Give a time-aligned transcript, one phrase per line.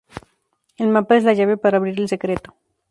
[0.77, 2.55] El mapa es la llave para abrir el secreto.